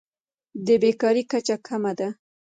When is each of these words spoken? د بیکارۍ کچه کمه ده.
د 0.65 0.67
بیکارۍ 0.81 1.23
کچه 1.31 1.55
کمه 1.67 1.91
ده. 1.99 2.09